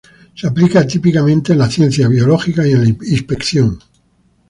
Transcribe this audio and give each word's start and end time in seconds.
Se 0.33 0.47
aplica 0.47 0.87
típicamente 0.87 1.51
en 1.53 1.59
las 1.59 1.75
ciencias 1.75 2.09
biológicas 2.09 2.65
y 2.65 2.71
en 2.71 2.81
la 2.81 2.87
inspección. 2.89 3.77